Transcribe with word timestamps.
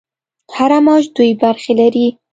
هر 0.55 0.71
موج 0.85 1.03
دوې 1.15 1.31
برخې 1.41 1.73
لري. 1.79 2.07